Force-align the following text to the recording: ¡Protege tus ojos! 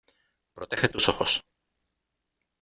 ¡Protege 0.55 0.89
tus 0.89 1.09
ojos! 1.09 1.43